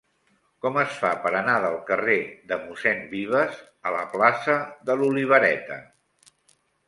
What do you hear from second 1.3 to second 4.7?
anar del carrer de Mossèn Vives a la plaça